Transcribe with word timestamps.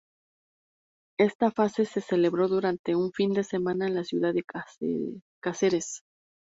Esta 1.19 1.51
fase 1.51 1.85
se 1.85 2.01
celebró 2.01 2.47
durante 2.47 2.95
un 2.95 3.11
fin 3.11 3.33
de 3.35 3.43
semana 3.43 3.85
en 3.85 3.93
la 3.93 4.03
ciudad 4.03 4.33
de 4.33 4.43
Cáceres. 5.39 6.01